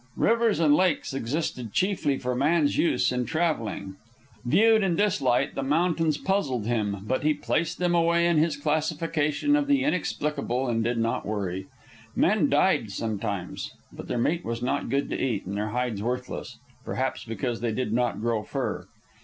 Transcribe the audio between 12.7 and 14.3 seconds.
sometimes. But their